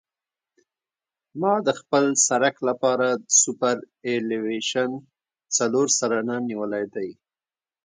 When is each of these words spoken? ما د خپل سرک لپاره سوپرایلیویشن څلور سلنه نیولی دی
ما 1.39 1.53
د 1.67 1.69
خپل 1.79 2.03
سرک 2.27 2.55
لپاره 2.69 3.07
سوپرایلیویشن 3.41 4.89
څلور 5.57 5.87
سلنه 5.99 6.35
نیولی 6.49 6.85
دی 6.95 7.09